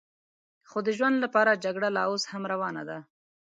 [0.69, 2.97] خو د ژوند لپاره جګړه لا اوس هم روانه ده.